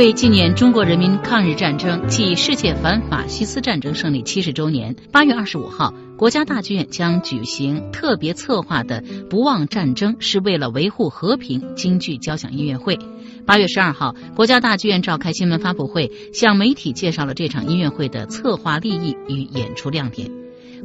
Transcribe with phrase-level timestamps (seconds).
[0.00, 12.98] 为纪念中国人民抗日战争暨世界反法西斯战争胜利七十周年，八月二十五号，国家大剧院将举行特别策划的“不忘战争是为了维护和平”京剧交响音乐会。
[13.44, 20.30] 八月十二号，国家大剧院召开新闻发布会，向媒体介绍了这场音乐会的策划立意与演出亮点。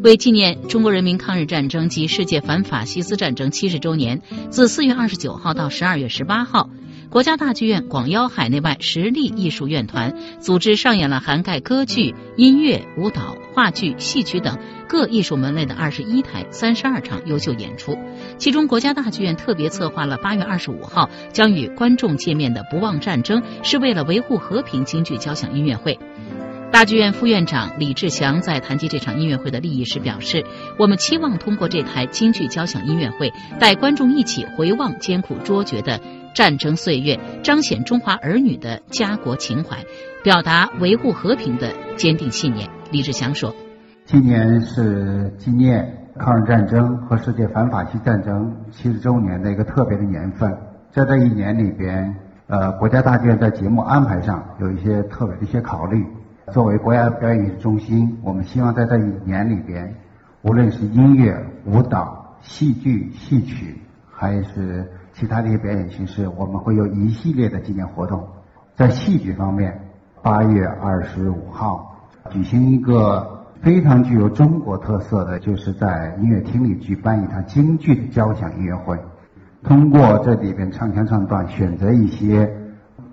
[0.03, 6.69] 为纪念中国人民抗日战争及世界反法西斯战争七十周年，自四月二十九号到十二月十八号。
[7.15, 17.97] 国家大剧院广邀海内外实力艺术院团，组织上演了涵盖歌剧、音乐、舞蹈、话剧、戏曲等各艺术门类的二十一台、三十二场优秀演出。
[18.37, 25.97] 其中，国家大剧院特别策划了八月二十五号将与观众见面的“不忘战争是为了维护和平”京剧交响音乐会。
[26.69, 30.43] 大剧院副院长李志祥在谈及这场音乐会的利益时表示
[30.77, 36.01] ：“我们期望通过这台京剧交响音乐会，带观众一起回望艰苦卓绝的。”
[36.35, 39.77] 战争岁月彰显中华儿女的家国情怀，
[40.21, 42.69] 表达维护和平的坚定信念。
[42.91, 43.55] 李志祥说
[44.03, 50.53] ：“今年是纪念抗日战争和世界反法西战争七十周年的一个特别的年份。
[50.91, 52.13] 在这一年里边，
[52.47, 56.05] 呃，国家大剧院在节目安排上有一些特别的一些考虑。
[56.51, 59.95] 作为国家表演艺术中心，我们希望在这一年里边，
[60.41, 61.33] 无论是音乐、
[61.63, 63.79] 舞蹈、戏剧、戏曲，
[64.11, 64.85] 还是……
[65.17, 68.27] 其他的一些表演形式，我们会有一系列的纪念活动。
[68.75, 69.79] 在戏剧方面，
[70.21, 71.95] 八月二十五号
[72.31, 78.99] 举行一个非常具有中国特色的，就是在音乐厅里举办一场京剧的交响音乐会。
[79.63, 82.51] 通过这里边唱腔唱段，选择一些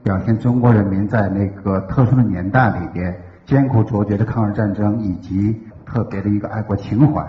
[0.02, 7.24] 表现中国人民在那个特殊的年代里边艰苦卓绝的抗日战争，以及特别的一个爱国情怀。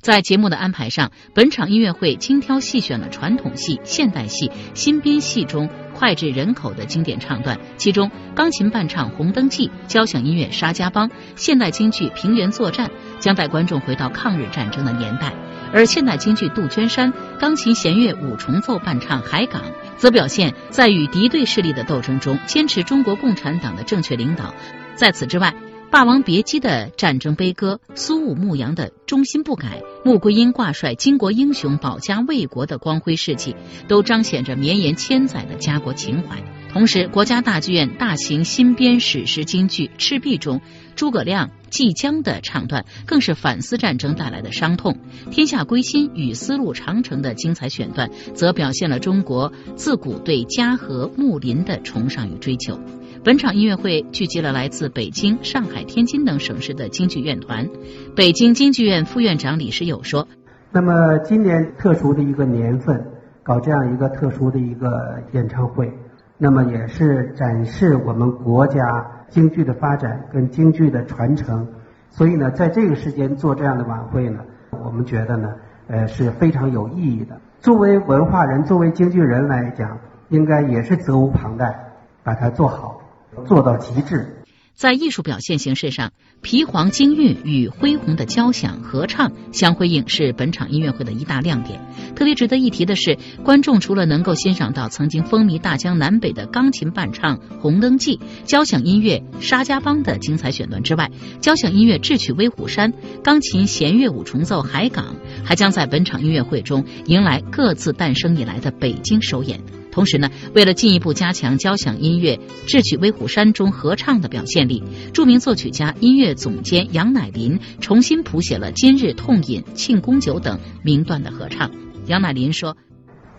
[0.00, 12.86] 在节目的安排上，本场音乐会精挑细选了传统戏、现代戏、新编戏中脍炙人口的经典唱段，其中钢琴伴唱《红灯记》，交响音乐《沙家浜》，现代京剧《平原作战》，
[13.18, 15.32] 将带观众回到抗日战争的年代；
[15.72, 19.62] 而现代京剧《杜鹃山》，钢琴弦乐五重奏伴唱《海港》，
[19.96, 24.54] 则表现在与敌对势力的斗争中坚持中国共产党的正确领导。
[24.94, 25.52] 在此之外。
[25.96, 33.56] 《霸王别姬》的战争悲歌，苏武牧羊的忠心不改，穆桂英挂帅巾帼英雄保家卫国的光辉事迹，
[33.88, 36.36] 都彰显着绵延千载的家国情怀。
[36.70, 40.60] 同时，国家大剧院大型新编史诗京剧《赤壁》中，
[40.96, 44.92] 诸葛亮济江的唱段，更是反思战争带来的伤痛；
[45.30, 52.78] 天下归心与丝路长城的精彩选段，则表现了中国自古对家和睦邻的崇尚与追求。
[53.26, 57.68] 本场音乐会聚集了来自北京、上海、天津等省市的京剧院团。
[58.14, 60.28] 北京京剧院副院长李世友说
[60.70, 63.04] ：“那么今年特殊的一个年份，
[63.42, 65.92] 搞这样一个特殊的一个演唱会，
[66.38, 71.66] 那么也是展示我们国家京剧的发展跟京剧的传承。
[72.10, 74.38] 所以呢，在这个时间做这样的晚会呢，
[74.84, 75.52] 我们觉得呢，
[75.88, 77.40] 呃是非常有意义的。
[77.58, 79.98] 作为文化人，作为京剧人来讲，
[80.28, 83.02] 应该也是责无旁贷，把它做好。”
[83.46, 84.32] 做到极致。
[84.74, 91.80] 在艺术表现形式上，皮黄京韵与恢宏的交响合唱相辉映，是本场音乐会的一大亮点。
[92.14, 101.10] 特别值得一提的是，观众除了能够欣赏到曾经风靡大江南北的钢琴伴唱《红灯记》、交响音乐《沙家浜》的精彩选段之外，
[101.40, 102.92] 交响音乐《智取威虎山》、
[103.22, 105.06] 钢琴弦乐五重奏《海港》，
[105.42, 109.58] 还将在本场音乐会中迎来各自诞生以来的北京首演。
[109.96, 112.36] 同时呢，为了进一步加强交响音乐
[112.66, 114.84] 《智取威虎山》中合唱的表现力，
[115.14, 121.70] 著名作曲家、音乐总监杨乃林重新谱写了《今日痛饮庆功酒》等名段的合唱。
[122.04, 122.76] 杨乃林说：“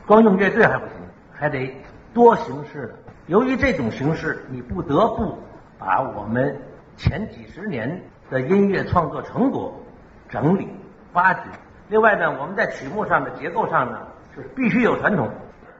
[0.07, 0.95] 光用乐队还不行，
[1.31, 1.71] 还得
[2.11, 2.95] 多形式的。
[3.27, 5.37] 由于这种形式，你不得不
[5.77, 6.59] 把我们
[6.97, 8.01] 前几十年
[8.31, 9.79] 的音乐创作成果
[10.27, 10.67] 整理
[11.13, 11.41] 挖掘。
[11.87, 13.99] 另外呢，我们在曲目上的结构上呢，
[14.33, 15.29] 是必须有传统，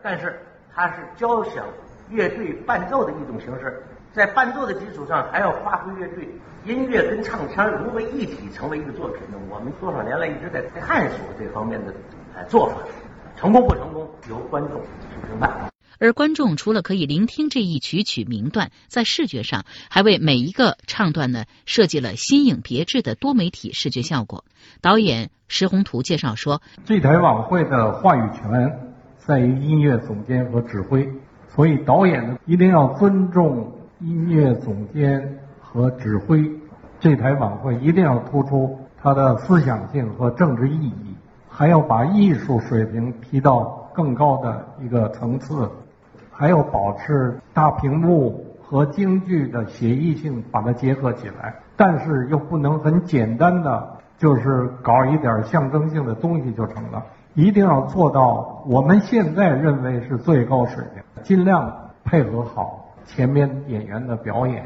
[0.04, 0.40] 但是。”
[0.78, 1.66] 它是交响
[2.12, 3.82] 乐队伴奏的一种形式，
[4.14, 6.30] 在伴奏的基础上，还要发挥乐队
[6.66, 9.38] 音乐跟唱腔融为一体，成为一个作品呢。
[9.50, 11.92] 我们多少年来一直在探索这方面的
[12.48, 12.76] 做法，
[13.36, 15.52] 成功不成功由观众去评判。
[16.00, 24.46] 而观众除了可以聆听这一曲曲名段，在视觉上还为每一个唱段呢设计了新颖别致的多媒体视觉效果。
[24.80, 28.80] 导演石宏图介绍说：“这台晚会的话语权。”
[29.28, 31.06] 在于音乐总监和指挥，
[31.50, 33.70] 所以导演呢一定要尊重
[34.00, 36.50] 音乐总监和指挥。
[36.98, 41.14] 这台晚会一定要突出它的思想性和政治意义，
[41.50, 45.70] 还要把艺术水平提到更高的一个层次，
[46.32, 57.04] 还要保持大屏幕和京剧的写意性把它结合起来，但是又不能很简单的就是搞一点象征性的东西就成了，
[57.38, 64.66] 一定要做到我们现在认为是最高水平，尽量配合好前面演员的表演。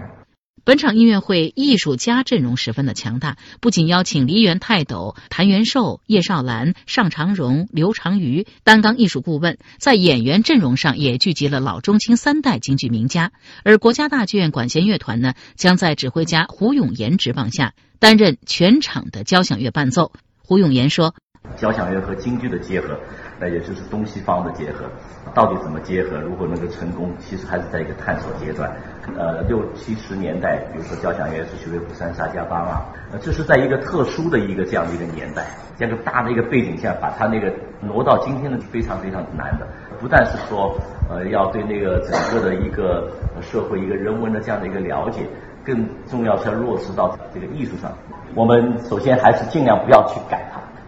[0.64, 13.34] 本场音乐会艺术家阵容十分的强大，不仅邀请梨园泰斗谭元寿、叶绍兰、尚长荣、刘长瑜担纲艺术顾问，在演员阵容上也聚集了老中青三代京剧名家。
[13.66, 20.14] 而国家大剧院管弦乐团呢，将在指挥家胡永岩指导下担任全场的交响乐伴奏。
[20.38, 21.16] 胡永岩说
[21.56, 22.98] ：“交响乐和京剧的结合。”
[23.40, 24.86] 那也就是东西方的结合，
[25.34, 26.20] 到底怎么结合？
[26.20, 28.72] 如果能够成功，其实还是在一个探索阶段。
[29.18, 39.66] 呃，六七十年代，比如说交响乐是许巍、普三沙加巴嘛，呃，这是在一个特殊的一个这样的一个年代，这样个大的一个背景下，把它那个挪到今天的非常非常难的。
[40.00, 40.78] 不但是说，
[41.10, 43.12] 呃，要对那个整个的一个
[43.42, 45.28] 社会一个人文的这样的一个了解，
[45.66, 47.92] 更重要是要落实到这个艺术上。
[48.36, 50.41] 我们首先还是尽量不要去改。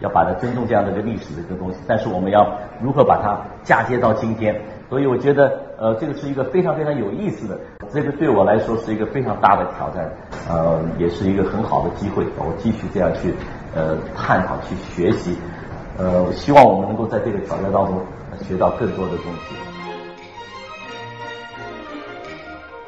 [0.04, 2.46] 要把它尊重这样的一个历史的一个东西，但是我们要
[2.80, 4.54] 如何把它嫁接到今天？
[4.90, 7.58] 所以我觉得，呃，这个是一个非常非常有意思的，
[7.90, 10.12] 这个对我来说是一个非常大的挑战，
[10.46, 13.34] 呃，也是一个很好的机会，我继续这样去
[13.74, 15.38] 呃探讨、去学习，
[15.96, 17.98] 呃，希望我们能够在这个挑战当中
[18.46, 19.56] 学到更多的东西。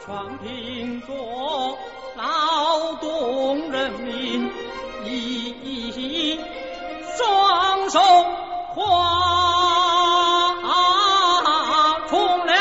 [0.05, 1.17] 创平作
[2.15, 4.51] 劳动人民
[5.05, 5.47] 一。
[7.17, 8.01] 双手
[8.75, 8.83] 画
[12.09, 12.53] 出了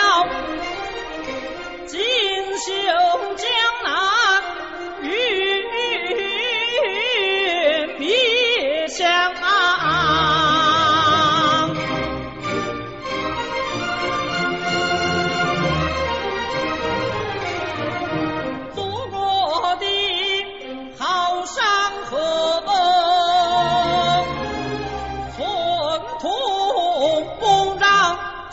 [1.85, 1.99] 锦
[2.57, 2.71] 绣
[3.35, 3.45] 江
[3.83, 3.91] 南
[5.01, 5.07] 与
[7.97, 9.05] 别乡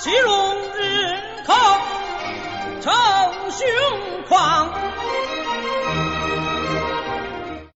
[0.02, 0.41] 齐鲁。